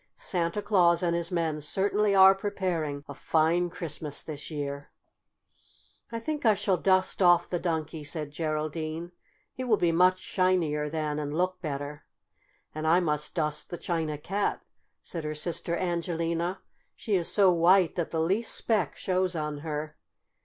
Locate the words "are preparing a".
2.15-3.13